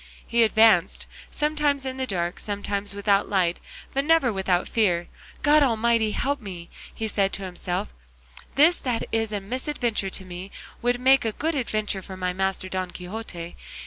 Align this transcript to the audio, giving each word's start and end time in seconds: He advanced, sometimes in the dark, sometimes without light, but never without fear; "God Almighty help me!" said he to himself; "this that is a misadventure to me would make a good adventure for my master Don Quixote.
He 0.25 0.41
advanced, 0.43 1.05
sometimes 1.29 1.85
in 1.85 1.97
the 1.97 2.07
dark, 2.07 2.39
sometimes 2.39 2.95
without 2.95 3.29
light, 3.29 3.59
but 3.93 4.03
never 4.03 4.33
without 4.33 4.67
fear; 4.67 5.09
"God 5.43 5.61
Almighty 5.61 6.09
help 6.09 6.41
me!" 6.41 6.71
said 7.07 7.35
he 7.35 7.37
to 7.37 7.43
himself; 7.45 7.89
"this 8.55 8.77
that 8.79 9.03
is 9.11 9.31
a 9.31 9.39
misadventure 9.39 10.09
to 10.09 10.25
me 10.25 10.49
would 10.81 10.99
make 10.99 11.23
a 11.23 11.33
good 11.33 11.53
adventure 11.53 12.01
for 12.01 12.17
my 12.17 12.33
master 12.33 12.67
Don 12.67 12.89
Quixote. 12.89 13.55